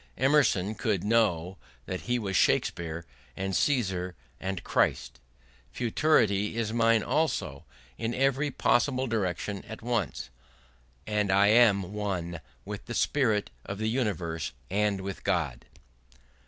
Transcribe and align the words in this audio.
Emerson 0.17 0.73
could 0.73 1.03
know 1.03 1.59
that 1.85 2.01
he 2.09 2.17
was 2.17 2.35
Shakespeare 2.35 3.05
and 3.37 3.55
Caesar 3.55 4.15
and 4.39 4.63
Christ. 4.63 5.19
Futurity 5.71 6.57
is 6.57 6.73
mine 6.73 7.03
also, 7.03 7.65
in 7.99 8.15
every 8.15 8.49
possible 8.49 9.05
direction 9.05 9.63
at 9.65 9.83
once; 9.83 10.31
and 11.05 11.31
I 11.31 11.49
am 11.49 11.93
one 11.93 12.39
with 12.65 12.87
the 12.87 12.95
spirit 12.95 13.51
of 13.63 13.77
the 13.77 13.89
universe 13.89 14.53
and 14.71 15.01
with 15.01 15.23
God. 15.23 15.65